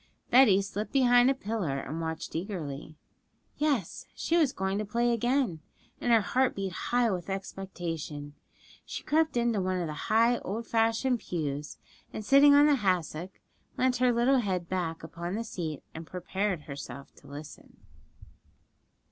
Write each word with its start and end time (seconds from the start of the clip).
Betty 0.31 0.63
slipped 0.63 0.91
behind 0.93 1.29
a 1.29 1.35
pillar, 1.35 1.77
and 1.77 2.01
watched 2.01 2.35
eagerly. 2.35 2.97
Yes, 3.57 4.07
she 4.15 4.35
was 4.35 4.51
going 4.51 4.79
to 4.79 4.83
play 4.85 5.13
again; 5.13 5.59
and 5.99 6.11
her 6.11 6.21
heart 6.21 6.55
beat 6.55 6.71
high 6.73 7.11
with 7.11 7.29
expectation. 7.29 8.33
She 8.83 9.03
crept 9.03 9.37
into 9.37 9.61
one 9.61 9.79
of 9.79 9.85
the 9.85 9.93
high, 10.09 10.39
old 10.39 10.65
fashioned 10.65 11.19
pews, 11.19 11.77
and 12.11 12.25
sitting 12.25 12.55
on 12.55 12.67
a 12.67 12.73
hassock, 12.77 13.39
leant 13.77 13.97
her 13.97 14.11
little 14.11 14.39
head 14.39 14.67
back 14.67 15.03
upon 15.03 15.35
the 15.35 15.43
seat, 15.43 15.83
and 15.93 16.07
prepared 16.07 16.61
herself 16.61 17.13
to 17.17 17.27
listen. 17.27 17.77